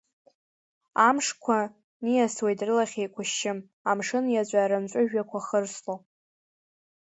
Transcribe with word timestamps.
Амшқәа 1.07 1.57
ниасуеит 2.03 2.59
рылахь 2.67 2.97
еиқәышьшьы, 2.99 3.51
амшын 3.89 4.25
иаҵәа 4.31 4.69
рымҵәыжәҩақәа 4.69 5.39
хырсло. 5.45 5.95